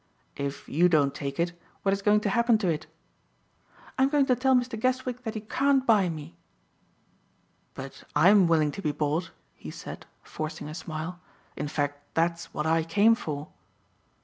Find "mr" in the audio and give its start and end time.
4.55-4.69